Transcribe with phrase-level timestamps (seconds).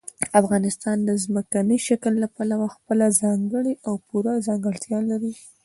[0.41, 5.33] افغانستان د ځمکني شکل له پلوه خپله ځانګړې او پوره ځانګړتیا لري.